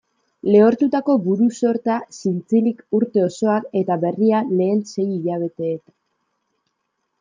[0.53, 5.99] Lehortutako buru-sorta zintzilik urte osoan, eta berria lehen sei hilabeteetan.